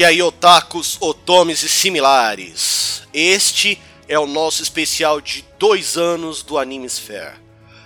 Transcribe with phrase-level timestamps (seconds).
[0.00, 3.02] E aí, otakus, otomes e similares.
[3.12, 3.78] Este
[4.08, 7.36] é o nosso especial de dois anos do Animesphere.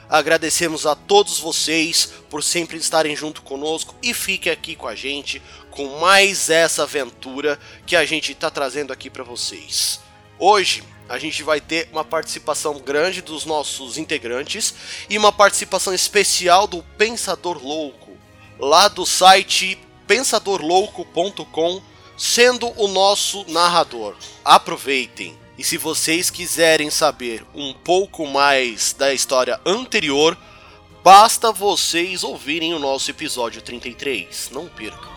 [0.08, 5.42] Agradecemos a todos vocês por sempre estarem junto conosco e fiquem aqui com a gente
[5.72, 9.98] com mais essa aventura que a gente está trazendo aqui para vocês.
[10.38, 14.72] Hoje a gente vai ter uma participação grande dos nossos integrantes
[15.10, 18.16] e uma participação especial do Pensador Louco,
[18.56, 19.76] lá do site
[20.06, 21.82] pensadorlouco.com,
[22.16, 24.14] sendo o nosso narrador.
[24.44, 25.38] Aproveitem!
[25.56, 30.36] E se vocês quiserem saber um pouco mais da história anterior,
[31.02, 34.50] basta vocês ouvirem o nosso episódio 33.
[34.52, 35.13] Não percam!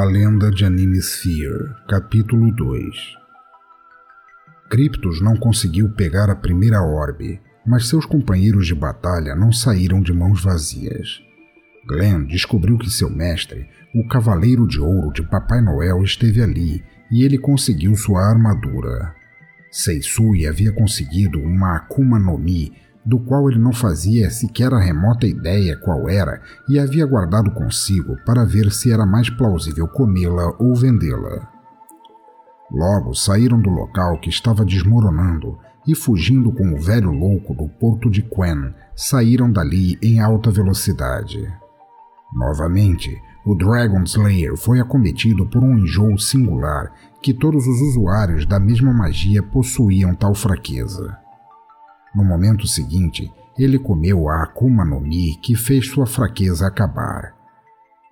[0.00, 2.96] A Lenda de Animesphere, Capítulo 2
[4.70, 10.10] Cryptos não conseguiu pegar a primeira orbe, mas seus companheiros de batalha não saíram de
[10.10, 11.20] mãos vazias.
[11.86, 17.22] Glenn descobriu que seu mestre, o Cavaleiro de Ouro de Papai Noel, esteve ali e
[17.22, 19.14] ele conseguiu sua armadura.
[19.70, 22.72] Seisui havia conseguido uma Akuma no Mi
[23.04, 28.16] do qual ele não fazia sequer a remota ideia qual era e havia guardado consigo
[28.24, 31.48] para ver se era mais plausível comê-la ou vendê-la.
[32.70, 38.08] Logo saíram do local que estava desmoronando e, fugindo com o velho louco do porto
[38.08, 41.52] de Quen, saíram dali em alta velocidade.
[42.32, 43.10] Novamente,
[43.44, 46.92] o Dragon Slayer foi acometido por um enjoo singular
[47.22, 51.19] que todos os usuários da mesma magia possuíam tal fraqueza.
[52.14, 57.34] No momento seguinte, ele comeu a Akuma no Mi que fez sua fraqueza acabar.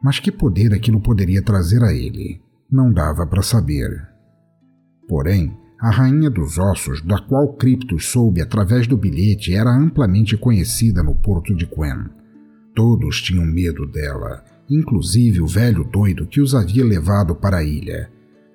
[0.02, 2.40] Mas que poder aquilo poderia trazer a ele?
[2.70, 4.06] Não dava para saber.
[5.08, 11.02] Porém, a Rainha dos Ossos, da qual Cryptus soube através do bilhete, era amplamente conhecida
[11.02, 12.10] no porto de Quen.
[12.74, 18.10] Todos tinham medo dela, inclusive o velho doido que os havia levado para a ilha.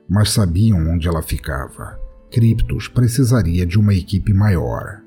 [0.08, 2.00] Mas sabiam onde ela ficava.
[2.32, 5.03] Cryptus precisaria de uma equipe maior.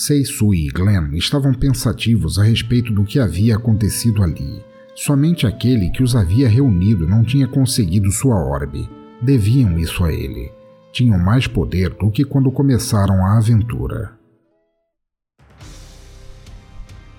[0.00, 4.62] Seisu e Glenn estavam pensativos a respeito do que havia acontecido ali.
[4.94, 8.88] Somente aquele que os havia reunido não tinha conseguido sua orbe.
[9.20, 10.52] Deviam isso a ele.
[10.92, 14.12] Tinham mais poder do que quando começaram a aventura.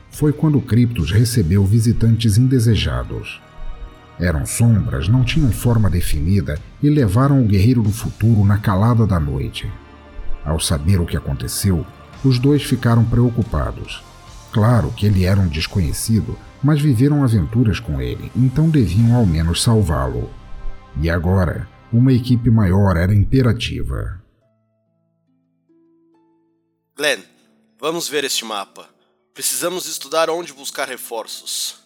[0.09, 3.41] Foi quando Cryptos recebeu visitantes indesejados.
[4.17, 9.19] Eram sombras, não tinham forma definida e levaram o guerreiro do futuro na calada da
[9.19, 9.69] noite.
[10.45, 11.85] Ao saber o que aconteceu,
[12.23, 14.03] os dois ficaram preocupados.
[14.51, 19.61] Claro que ele era um desconhecido, mas viveram aventuras com ele, então deviam ao menos
[19.61, 20.29] salvá-lo.
[21.01, 24.21] E agora, uma equipe maior era imperativa.
[26.95, 27.21] Glenn,
[27.79, 28.89] vamos ver este mapa.
[29.33, 31.77] Precisamos estudar onde buscar reforços.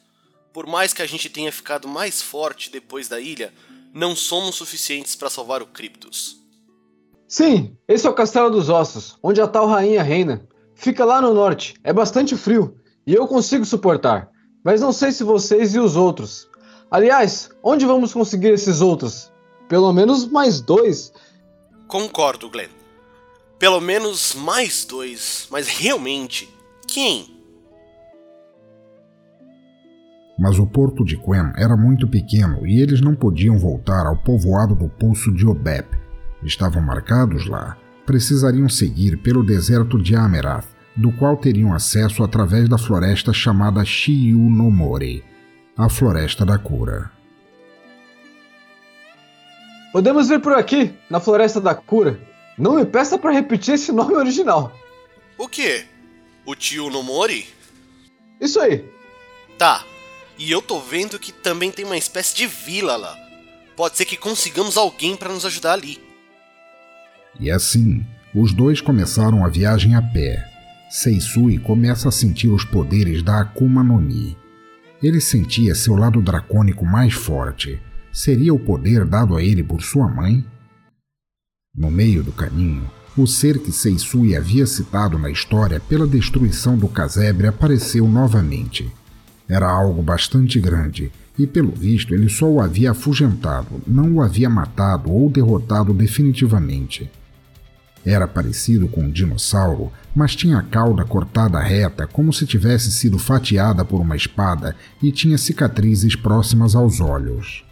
[0.51, 3.53] Por mais que a gente tenha ficado mais forte depois da ilha,
[3.93, 6.42] não somos suficientes para salvar o Cryptus.
[7.33, 10.47] Sim, esse é o Castelo dos Ossos, onde a tal rainha reina.
[10.75, 12.77] Fica lá no norte, é bastante frio,
[13.07, 14.29] e eu consigo suportar.
[14.63, 16.47] Mas não sei se vocês e os outros.
[16.91, 19.31] Aliás, onde vamos conseguir esses outros?
[19.67, 21.11] Pelo menos mais dois.
[21.87, 22.69] Concordo, Glenn.
[23.57, 25.47] Pelo menos mais dois.
[25.49, 26.47] Mas realmente,
[26.87, 27.35] quem?
[30.37, 34.75] Mas o porto de Quen era muito pequeno e eles não podiam voltar ao povoado
[34.75, 36.02] do Poço de Obep,
[36.45, 42.77] estavam marcados lá, precisariam seguir pelo deserto de Amerath, do qual teriam acesso através da
[42.77, 45.23] floresta chamada Shiyu no Mori,
[45.77, 47.11] a Floresta da Cura.
[49.91, 52.19] Podemos vir por aqui, na Floresta da Cura.
[52.57, 54.75] Não me peça para repetir esse nome original.
[55.37, 55.85] O quê?
[56.45, 57.47] O tio no Mori?
[58.39, 58.85] Isso aí.
[59.57, 59.83] Tá.
[60.37, 63.15] E eu tô vendo que também tem uma espécie de vila lá.
[63.75, 66.12] Pode ser que consigamos alguém para nos ajudar ali.
[67.43, 70.49] E assim, os dois começaram a viagem a pé.
[70.89, 74.37] Seisui começa a sentir os poderes da Akuma no Mi.
[75.01, 77.81] Ele sentia seu lado dracônico mais forte.
[78.13, 80.45] Seria o poder dado a ele por sua mãe?
[81.75, 86.87] No meio do caminho, o ser que Seisui havia citado na história pela destruição do
[86.87, 88.89] casebre apareceu novamente.
[89.49, 94.49] Era algo bastante grande, e pelo visto ele só o havia afugentado, não o havia
[94.49, 97.11] matado ou derrotado definitivamente.
[98.05, 103.17] Era parecido com um dinossauro, mas tinha a cauda cortada reta como se tivesse sido
[103.17, 107.63] fatiada por uma espada e tinha cicatrizes próximas aos olhos.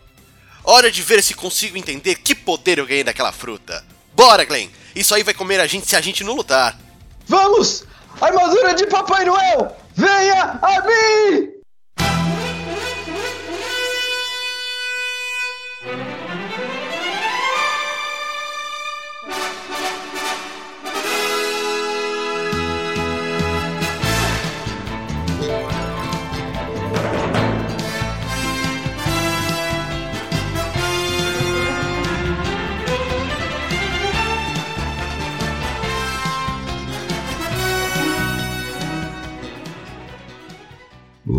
[0.64, 3.84] Hora de ver se consigo entender que poder eu ganhei daquela fruta.
[4.16, 4.70] Bora, Glenn!
[4.96, 6.80] Isso aí vai comer a gente se a gente não lutar.
[7.28, 7.84] Vamos!
[8.20, 9.76] Armadura de Papai Noel!
[9.96, 11.61] Venha a mim!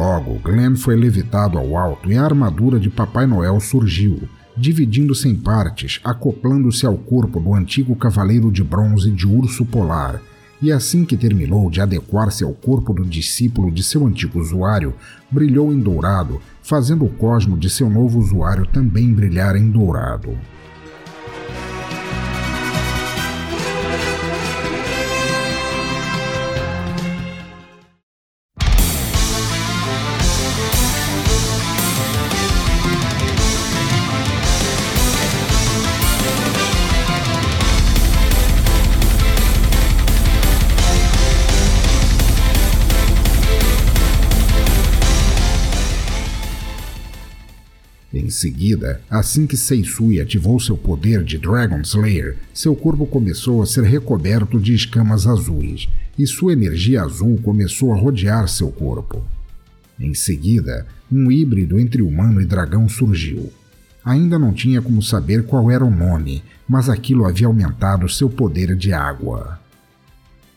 [0.02, 5.36] Logo, Glenn foi levitado ao alto e a armadura de Papai Noel surgiu, dividindo-se em
[5.36, 10.20] partes, acoplando-se ao corpo do antigo cavaleiro de bronze de urso polar.
[10.60, 14.92] E assim que terminou de adequar-se ao corpo do discípulo de seu antigo usuário,
[15.30, 20.36] brilhou em dourado, fazendo o cosmo de seu novo usuário também brilhar em dourado.
[48.32, 53.84] Seguida, assim que Seisui ativou seu poder de Dragon Slayer, seu corpo começou a ser
[53.84, 55.88] recoberto de escamas azuis,
[56.18, 59.22] e sua energia azul começou a rodear seu corpo.
[60.00, 63.52] Em seguida, um híbrido entre humano e dragão surgiu.
[64.04, 68.74] Ainda não tinha como saber qual era o nome, mas aquilo havia aumentado seu poder
[68.74, 69.60] de água.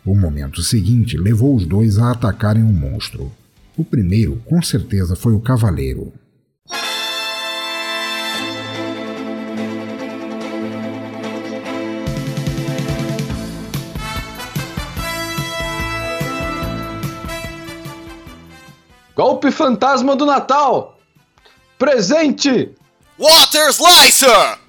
[0.05, 3.31] O momento seguinte levou os dois a atacarem o monstro.
[3.77, 6.13] O primeiro, com certeza, foi o cavaleiro.
[19.15, 20.99] Golpe fantasma do Natal!
[21.79, 22.71] Presente!
[23.17, 24.59] Water Slicer!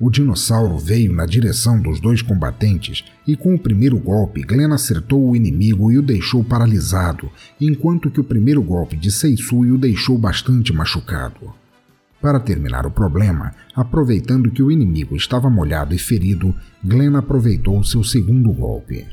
[0.00, 5.28] O dinossauro veio na direção dos dois combatentes e, com o primeiro golpe, Glenn acertou
[5.28, 7.30] o inimigo e o deixou paralisado,
[7.60, 11.52] enquanto que o primeiro golpe de Seisui o deixou bastante machucado.
[12.22, 18.02] Para terminar o problema, aproveitando que o inimigo estava molhado e ferido, Glenn aproveitou seu
[18.02, 19.06] segundo golpe.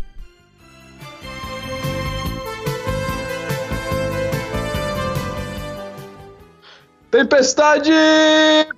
[7.14, 7.92] Tempestade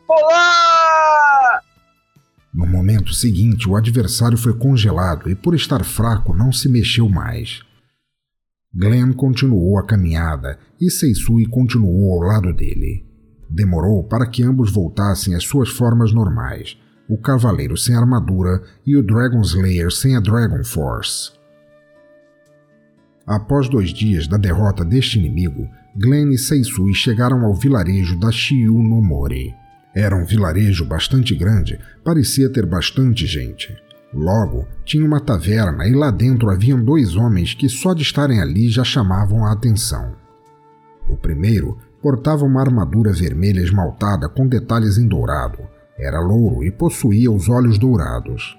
[0.05, 1.61] polar!
[2.53, 7.61] No momento seguinte, o adversário foi congelado e, por estar fraco, não se mexeu mais.
[8.73, 13.05] Glenn continuou a caminhada e Seisui continuou ao lado dele.
[13.49, 16.77] Demorou para que ambos voltassem às suas formas normais,
[17.07, 21.31] o cavaleiro sem armadura e o Dragon Slayer sem a Dragon Force.
[23.25, 28.83] Após dois dias da derrota deste inimigo, Glenn e Seisui chegaram ao vilarejo da Shiyu
[28.83, 29.01] no.
[29.95, 33.75] Era um vilarejo bastante grande, parecia ter bastante gente.
[34.13, 38.69] Logo, tinha uma taverna e lá dentro haviam dois homens que só de estarem ali
[38.69, 40.13] já chamavam a atenção.
[41.09, 45.59] O primeiro portava uma armadura vermelha esmaltada com detalhes em dourado.
[45.97, 48.57] Era louro e possuía os olhos dourados.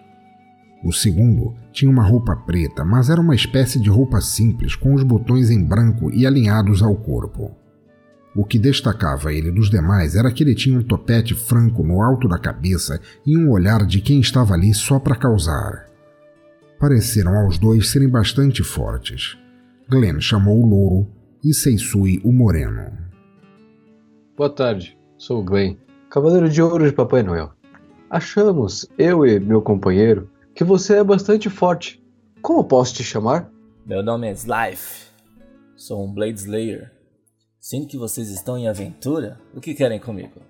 [0.87, 5.03] O segundo tinha uma roupa preta, mas era uma espécie de roupa simples, com os
[5.03, 7.51] botões em branco e alinhados ao corpo.
[8.37, 12.29] O que destacava ele dos demais era que ele tinha um topete franco no alto
[12.29, 15.87] da cabeça e um olhar de quem estava ali só para causar.
[16.79, 19.37] Pareceram aos dois serem bastante fortes.
[19.91, 21.11] Glenn chamou o louro
[21.43, 22.93] e Seisui o moreno.
[24.37, 25.79] Boa tarde, sou o Glenn,
[26.09, 27.51] Cavaleiro de Ouro de Papai Noel.
[28.09, 32.03] Achamos, eu e meu companheiro, que você é bastante forte.
[32.41, 33.53] Como posso te chamar?
[33.85, 35.11] Meu nome é Slife.
[35.77, 36.91] Sou um Blade Slayer.
[37.61, 39.39] Sinto que vocês estão em aventura.
[39.55, 40.41] O que querem comigo?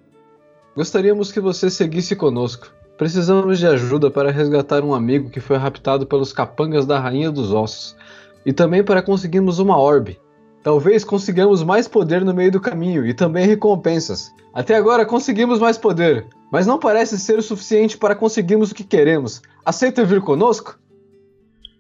[0.77, 2.73] Gostaríamos que você seguisse conosco.
[2.97, 7.51] Precisamos de ajuda para resgatar um amigo que foi raptado pelos capangas da Rainha dos
[7.51, 7.97] Ossos.
[8.45, 10.21] E também para conseguirmos uma orbe.
[10.67, 14.33] Talvez consigamos mais poder no meio do caminho e também recompensas.
[14.53, 18.83] Até agora conseguimos mais poder, mas não parece ser o suficiente para conseguirmos o que
[18.83, 19.41] queremos.
[19.65, 20.77] Aceita vir conosco?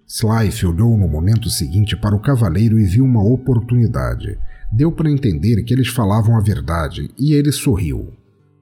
[0.06, 4.38] Slife olhou no momento seguinte para o cavaleiro e viu uma oportunidade.
[4.70, 8.12] Deu para entender que eles falavam a verdade e ele sorriu.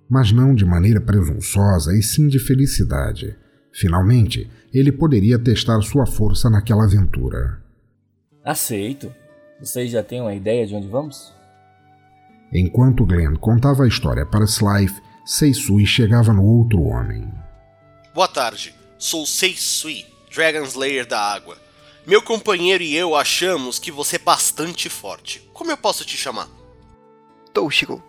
[0.09, 3.37] Mas não de maneira presunçosa, e sim de felicidade.
[3.71, 7.59] Finalmente, ele poderia testar sua força naquela aventura.
[8.43, 9.13] Aceito.
[9.61, 11.33] Vocês já têm uma ideia de onde vamos?
[12.53, 17.33] Enquanto Glenn contava a história para Slife, Seisui chegava no outro homem.
[18.15, 21.57] Boa tarde, sou Seisui, Dragon Slayer da Água.
[22.07, 25.41] Meu companheiro e eu achamos que você é bastante forte.
[25.55, 26.49] Como eu posso te chamar?
[27.53, 28.03] Toshiro.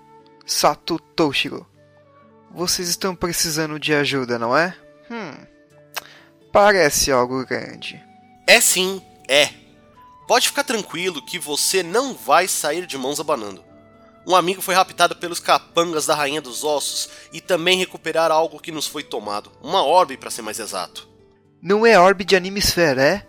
[0.46, 1.66] Sato Toshiro.
[2.52, 4.76] Vocês estão precisando de ajuda, não é?
[5.10, 5.46] Hum.
[6.52, 8.02] Parece algo grande.
[8.46, 9.50] É sim, é.
[10.28, 13.64] Pode ficar tranquilo que você não vai sair de mãos abanando.
[14.28, 18.72] Um amigo foi raptado pelos capangas da Rainha dos Ossos e também recuperar algo que
[18.72, 19.52] nos foi tomado.
[19.62, 21.08] Uma orbe, para ser mais exato.
[21.62, 23.28] Não é orbe de Animesphere, é?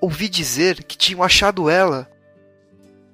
[0.00, 2.08] Ouvi dizer que tinham achado ela.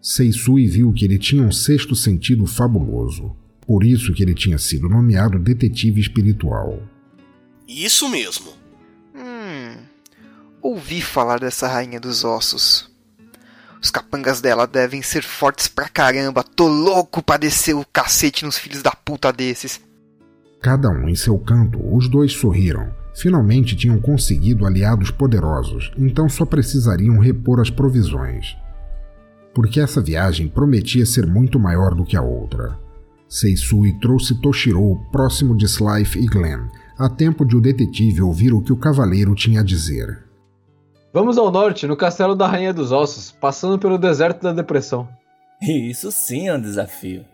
[0.03, 3.35] Seisui viu que ele tinha um sexto sentido fabuloso.
[3.67, 6.83] Por isso que ele tinha sido nomeado detetive espiritual.
[7.67, 8.53] Isso mesmo.
[9.15, 9.79] Hum.
[10.61, 12.94] Ouvi falar dessa rainha dos ossos.
[13.85, 16.43] Os capangas dela devem ser fortes pra caramba.
[16.43, 19.79] Tô louco pra descer o cacete nos filhos da puta desses.
[20.63, 22.91] Cada um em seu canto, os dois sorriram.
[23.15, 28.57] Finalmente tinham conseguido aliados poderosos, então só precisariam repor as provisões.
[29.55, 32.79] Porque essa viagem prometia ser muito maior do que a outra.
[33.29, 38.63] Seisui trouxe Toshiro próximo de Slife e Glenn, a tempo de o detetive ouvir o
[38.63, 40.24] que o cavaleiro tinha a dizer.
[41.15, 45.09] Vamos ao norte, no castelo da Rainha dos Ossos, passando pelo deserto da depressão.
[45.63, 47.25] Isso sim é um desafio.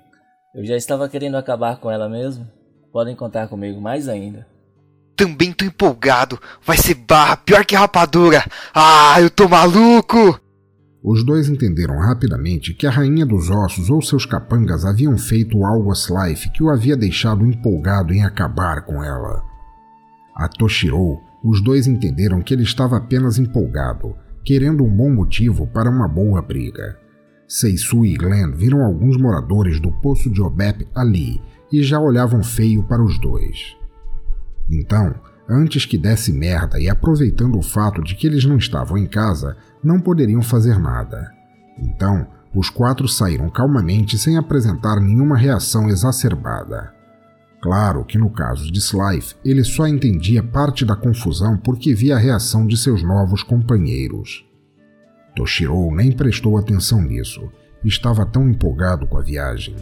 [0.55, 2.47] Eu já estava querendo acabar com ela mesmo.
[2.93, 4.47] Podem contar comigo mais ainda.
[5.17, 6.39] Também tô empolgado.
[6.63, 8.45] Vai ser barra, pior que rapadura.
[8.75, 10.39] Ah, eu tô maluco!
[11.03, 15.91] Os dois entenderam rapidamente que a Rainha dos Ossos ou seus capangas haviam feito algo
[15.91, 19.43] a Slife que o havia deixado empolgado em acabar com ela.
[20.37, 25.91] A Toshiro, os dois entenderam que ele estava apenas empolgado, querendo um bom motivo para
[25.91, 26.99] uma boa briga.
[27.49, 31.41] Seisu e Glenn viram alguns moradores do poço de Obep ali
[31.73, 33.77] e já olhavam feio para os dois.
[34.71, 35.15] Então,
[35.49, 39.57] antes que desse merda e aproveitando o fato de que eles não estavam em casa,
[39.83, 41.33] não poderiam fazer nada.
[41.79, 47.00] Então, os quatro saíram calmamente sem apresentar nenhuma reação exacerbada.
[47.61, 52.19] Claro que no caso de Slife, ele só entendia parte da confusão porque via a
[52.19, 54.47] reação de seus novos companheiros.
[55.37, 57.51] Toshiro nem prestou atenção nisso,
[57.85, 59.77] estava tão empolgado com a viagem.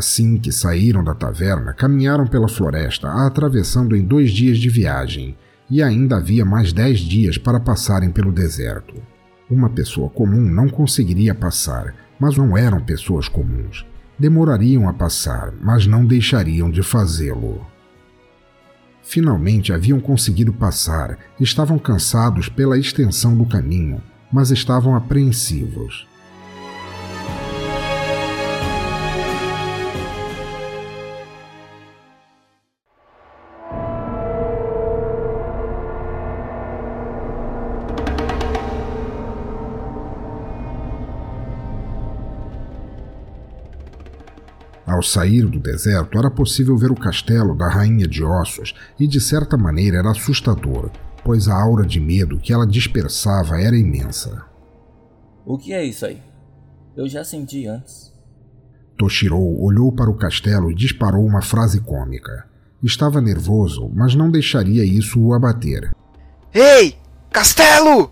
[0.00, 5.36] Assim que saíram da taverna, caminharam pela floresta, atravessando em dois dias de viagem,
[5.68, 8.94] e ainda havia mais dez dias para passarem pelo deserto.
[9.50, 13.84] Uma pessoa comum não conseguiria passar, mas não eram pessoas comuns.
[14.18, 17.60] Demorariam a passar, mas não deixariam de fazê-lo.
[19.02, 24.00] Finalmente haviam conseguido passar, estavam cansados pela extensão do caminho,
[24.32, 26.08] mas estavam apreensivos.
[44.90, 49.20] Ao sair do deserto, era possível ver o castelo da Rainha de Ossos e, de
[49.20, 50.90] certa maneira, era assustador,
[51.22, 54.44] pois a aura de medo que ela dispersava era imensa.
[55.46, 56.20] O que é isso aí?
[56.96, 58.12] Eu já senti antes.
[58.98, 62.46] Toshiro olhou para o castelo e disparou uma frase cômica.
[62.82, 65.92] Estava nervoso, mas não deixaria isso o abater.
[66.52, 66.96] Ei,
[67.30, 68.10] castelo!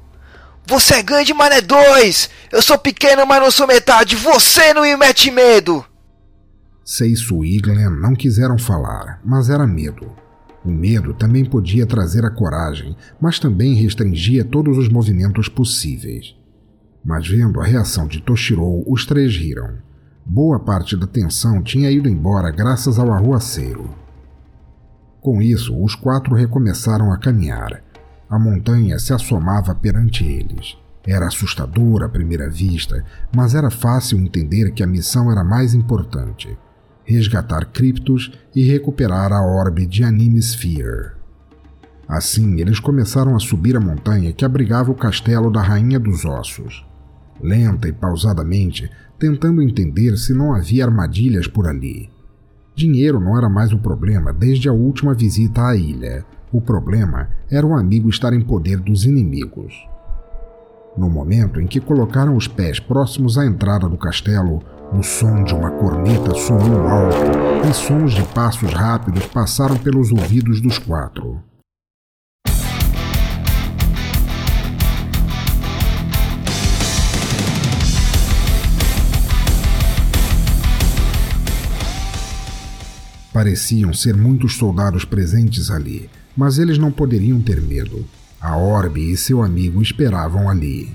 [0.65, 2.31] Você é grande, mas é dois!
[2.53, 4.15] Eu sou pequeno, mas não sou metade!
[4.15, 5.85] Você não me mete medo!
[6.90, 10.07] Seisu e Glenn não quiseram falar, mas era medo.
[10.64, 16.35] O medo também podia trazer a coragem, mas também restringia todos os movimentos possíveis.
[17.04, 19.75] Mas vendo a reação de Toshiro, os três riram.
[20.25, 23.95] Boa parte da tensão tinha ido embora graças ao arruaceiro.
[25.21, 27.83] Com isso, os quatro recomeçaram a caminhar.
[28.30, 30.75] A montanha se assomava perante eles.
[31.07, 33.04] Era assustador à primeira vista,
[33.37, 36.57] mas era fácil entender que a missão era mais importante
[37.15, 41.12] resgatar Cryptos e recuperar a orbe de Anime Sphere.
[42.07, 46.87] Assim, eles começaram a subir a montanha que abrigava o castelo da Rainha dos Ossos.
[47.41, 52.11] Lenta e pausadamente, tentando entender se não havia armadilhas por ali.
[52.75, 56.25] Dinheiro não era mais o problema desde a última visita à ilha.
[56.53, 59.75] O problema era o amigo estar em poder dos inimigos.
[60.99, 64.61] No momento em que colocaram os pés próximos à entrada do castelo,
[64.93, 70.61] o som de uma corneta soou alto e sons de passos rápidos passaram pelos ouvidos
[70.61, 71.40] dos quatro.
[83.33, 88.05] Pareciam ser muitos soldados presentes ali, mas eles não poderiam ter medo.
[88.40, 90.92] A Orbe e seu amigo esperavam ali.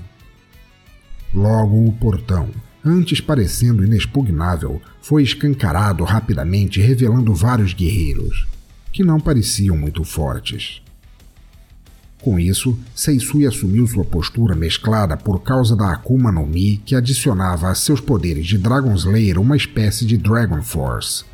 [1.34, 2.48] Logo o portão,
[2.84, 8.46] antes parecendo inexpugnável, foi escancarado rapidamente, revelando vários guerreiros,
[8.92, 10.80] que não pareciam muito fortes.
[12.22, 17.68] Com isso, Seisui assumiu sua postura mesclada por causa da Akuma no Mi que adicionava
[17.68, 21.24] a seus poderes de Dragon Slayer uma espécie de Dragon Force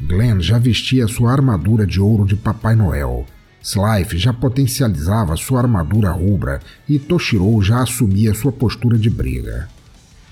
[0.00, 3.24] Glenn já vestia sua armadura de ouro de Papai Noel.
[3.62, 9.68] Slife já potencializava sua armadura rubra e Toshiro já assumia sua postura de briga.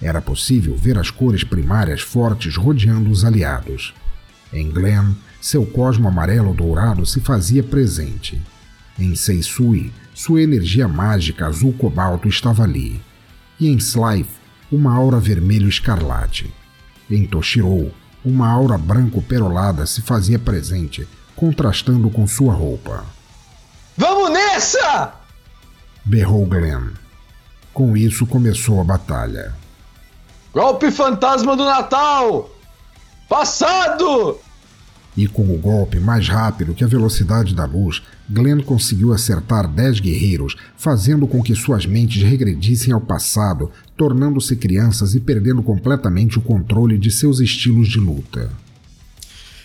[0.03, 3.95] Era possível ver as cores primárias fortes rodeando os aliados.
[4.53, 8.43] Em Glenn, seu cosmo amarelo-dourado se fazia presente.
[8.99, 13.01] Em Seisui, sua energia mágica azul-cobalto estava ali.
[13.61, 14.41] E em Slife,
[14.73, 16.53] uma aura vermelho-escarlate.
[17.09, 17.93] Em Toshiro,
[18.25, 21.07] uma aura branco-perolada se fazia presente,
[21.37, 23.05] contrastando com sua roupa.
[24.01, 25.13] Vamos nessa!
[26.03, 26.93] berrou Glenn.
[27.71, 29.55] Com isso começou a batalha.
[30.55, 32.51] Golpe fantasma do Natal!
[33.29, 34.39] Passado!
[35.15, 40.01] E com o golpe mais rápido que a velocidade da luz, Glenn conseguiu acertar dez
[40.01, 46.43] guerreiros, fazendo com que suas mentes regredissem ao passado, tornando-se crianças e perdendo completamente o
[46.43, 48.51] controle de seus estilos de luta.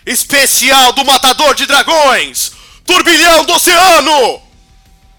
[0.06, 2.65] Especial do Matador de Dragões!
[2.86, 4.40] Turbilhão do Oceano!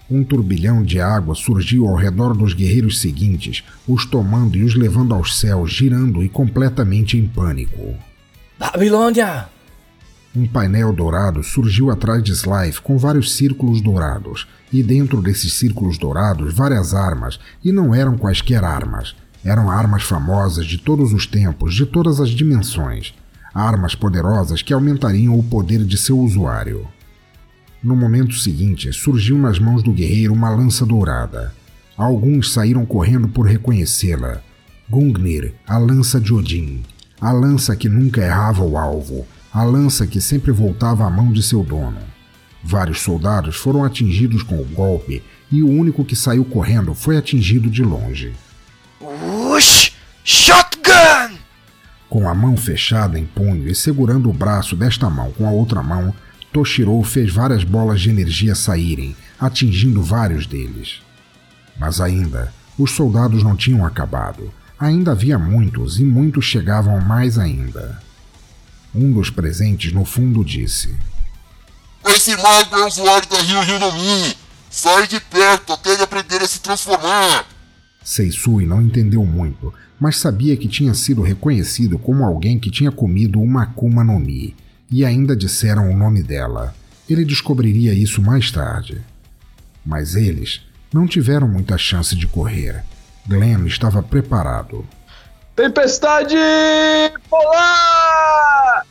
[0.09, 5.13] Um turbilhão de água surgiu ao redor dos guerreiros seguintes, os tomando e os levando
[5.13, 7.93] aos céus, girando e completamente em pânico.
[8.57, 9.49] Babilônia!
[10.33, 15.97] Um painel dourado surgiu atrás de Slife com vários círculos dourados, e dentro desses círculos
[15.97, 19.13] dourados várias armas, e não eram quaisquer armas.
[19.43, 23.13] Eram armas famosas de todos os tempos, de todas as dimensões.
[23.53, 26.87] Armas poderosas que aumentariam o poder de seu usuário.
[27.87, 31.53] No momento seguinte, surgiu nas mãos do guerreiro uma lança dourada.
[31.95, 34.41] Alguns saíram correndo por reconhecê-la.
[34.89, 36.83] Gungnir, a lança de Odin.
[37.21, 41.41] A lança que nunca errava o alvo, a lança que sempre voltava à mão de
[41.41, 41.99] seu dono.
[42.61, 47.69] Vários soldados foram atingidos com o golpe e o único que saiu correndo foi atingido
[47.69, 48.33] de longe.
[49.55, 49.93] Ush!
[50.25, 51.37] Shotgun!
[52.09, 55.81] Com a mão fechada em punho e segurando o braço desta mão com a outra
[55.81, 56.13] mão,
[56.57, 61.03] Toshiro fez várias bolas de energia saírem, atingindo vários deles.
[61.79, 64.51] Mas ainda, os soldados não tinham acabado.
[64.79, 68.01] Ainda havia muitos e muitos chegavam mais ainda.
[68.95, 70.95] Um dos presentes no fundo disse:
[72.07, 74.35] Esse mago é usuário da Rio Hinomi!
[74.67, 77.45] Sai de perto até ele aprender a se transformar!
[78.03, 83.39] Seisui não entendeu muito, mas sabia que tinha sido reconhecido como alguém que tinha comido
[83.39, 84.55] uma Akuma no Mi,
[84.91, 86.73] e ainda disseram o nome dela.
[87.09, 89.01] Ele descobriria isso mais tarde.
[89.85, 90.61] Mas eles
[90.93, 92.83] não tiveram muita chance de correr.
[93.27, 94.85] Glenn estava preparado.
[95.55, 96.35] Tempestade
[97.29, 98.85] polar!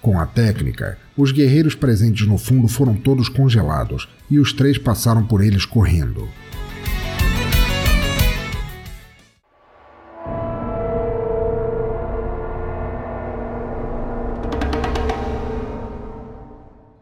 [0.00, 5.26] Com a técnica, os guerreiros presentes no fundo foram todos congelados e os três passaram
[5.26, 6.28] por eles correndo.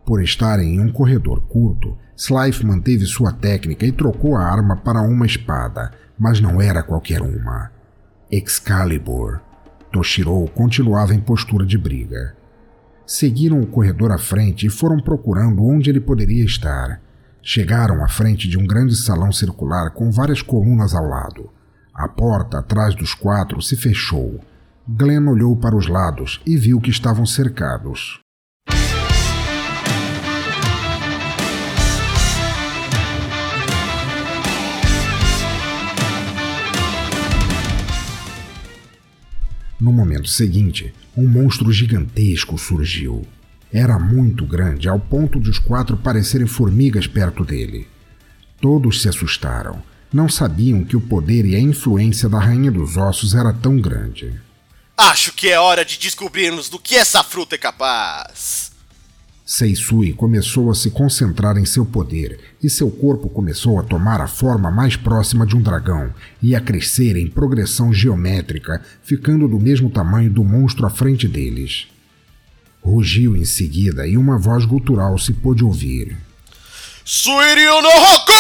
[0.07, 5.03] Por estarem em um corredor curto, Slife manteve sua técnica e trocou a arma para
[5.03, 7.73] uma espada, mas não era qualquer uma.
[8.31, 9.41] Excalibur.
[9.91, 12.37] Toshiro continuava em postura de briga.
[13.05, 17.01] Seguiram o corredor à frente e foram procurando onde ele poderia estar.
[17.43, 21.51] Chegaram à frente de um grande salão circular com várias colunas ao lado.
[21.93, 24.41] A porta atrás dos quatro se fechou.
[24.89, 28.26] Glenn olhou para os lados e viu que estavam cercados.
[39.79, 43.27] No momento seguinte, um monstro gigantesco surgiu.
[43.73, 47.87] Era muito grande, ao ponto de os quatro parecerem formigas perto dele.
[48.61, 49.83] Todos se assustaram.
[50.11, 54.41] Não sabiam que o poder e a influência da Rainha dos Ossos era tão grande.
[54.97, 58.66] Acho que é hora de descobrirmos do que essa fruta é capaz.
[59.49, 64.27] Seisui começou a se concentrar em seu poder e seu corpo começou a tomar a
[64.27, 69.89] forma mais próxima de um dragão e a crescer em progressão geométrica, ficando do mesmo
[69.89, 71.87] tamanho do monstro à frente deles.
[72.83, 76.17] Rugiu em seguida e uma voz gutural se pôde ouvir.
[77.05, 78.33] Suiryu no Hoku!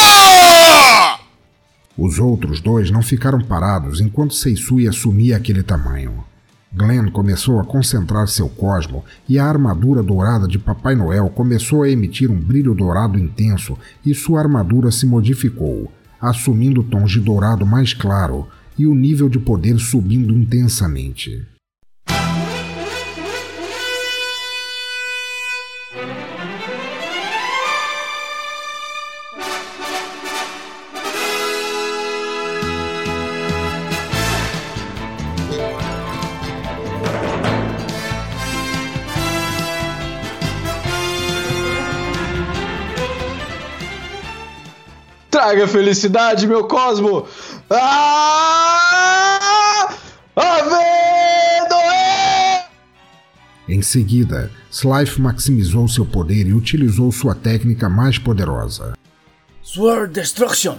[1.96, 6.24] Os outros dois não ficaram parados enquanto Seisui assumia aquele tamanho.
[6.76, 11.88] Glenn começou a concentrar seu cosmo e a armadura dourada de Papai Noel começou a
[11.88, 17.94] emitir um brilho dourado intenso e sua armadura se modificou, assumindo tons de dourado mais
[17.94, 18.46] claro
[18.78, 21.55] e o nível de poder subindo intensamente.
[45.46, 47.24] Traga felicidade, meu Cosmo!
[47.70, 49.38] Ah!
[50.34, 50.74] Ave
[53.68, 58.94] Em seguida, Slife maximizou seu poder e utilizou sua técnica mais poderosa.
[59.62, 60.78] Sword Destruction!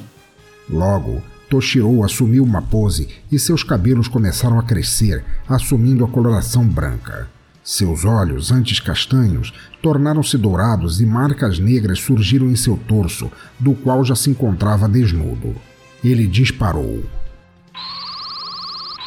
[0.70, 7.30] Logo, Toshiro assumiu uma pose e seus cabelos começaram a crescer, assumindo a coloração branca.
[7.68, 14.06] Seus olhos, antes castanhos, tornaram-se dourados e marcas negras surgiram em seu torso, do qual
[14.06, 15.54] já se encontrava desnudo.
[16.02, 17.04] Ele disparou.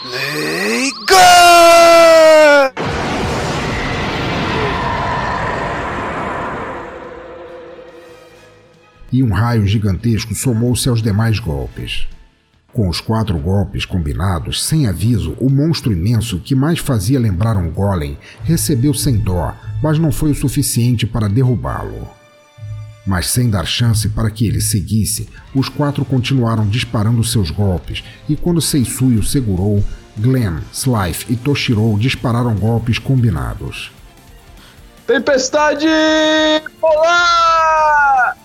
[0.05, 1.14] Leiga!
[9.11, 12.07] E um raio gigantesco somou-se aos demais golpes.
[12.72, 17.68] Com os quatro golpes combinados, sem aviso, o monstro imenso que mais fazia lembrar um
[17.68, 19.52] golem recebeu sem dó,
[19.83, 22.09] mas não foi o suficiente para derrubá-lo.
[23.04, 28.37] Mas sem dar chance para que ele seguisse, os quatro continuaram disparando seus golpes, e
[28.37, 29.83] quando Seisui o segurou,
[30.16, 33.90] Glenn, Slife e Toshiro dispararam golpes combinados.
[35.06, 35.88] Tempestade
[36.80, 38.37] polar!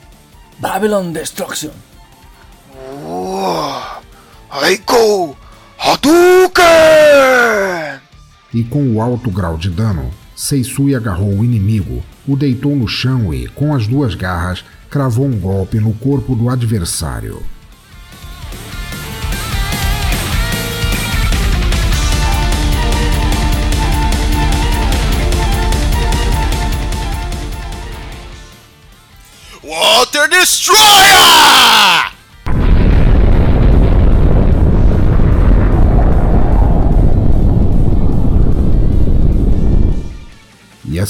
[0.58, 1.72] Babylon Destruction!
[3.04, 3.95] Uou!
[4.50, 5.36] Aiko!
[5.78, 6.64] Hadouken!
[8.54, 13.34] E com o alto grau de dano, Seisui agarrou o inimigo, o deitou no chão
[13.34, 17.44] e, com as duas garras, cravou um golpe no corpo do adversário.
[29.64, 30.85] Water Destroyer!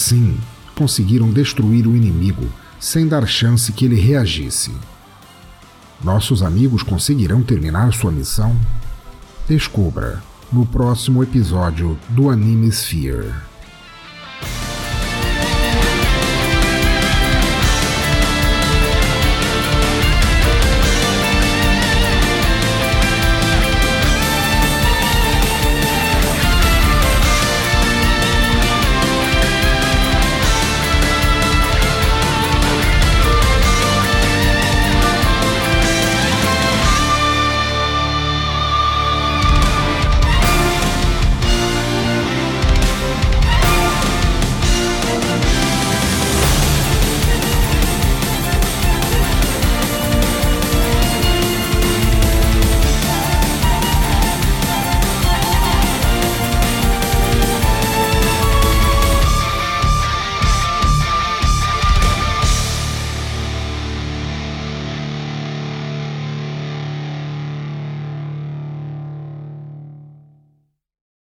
[0.06, 0.38] Assim,
[0.76, 2.48] conseguiram destruir o inimigo
[2.80, 4.72] sem dar chance que ele reagisse.
[6.04, 8.56] Nossos amigos conseguirão terminar sua missão?
[9.48, 10.22] Descubra
[10.54, 13.34] no próximo episódio do Anime Sphere.